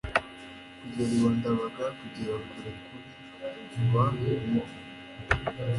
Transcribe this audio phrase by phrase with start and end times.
[0.81, 3.09] kugera iwa ndabaga kugera kure kubi,
[3.71, 4.61] kuba bibi